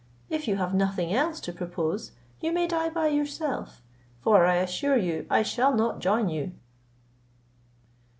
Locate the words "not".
5.75-5.99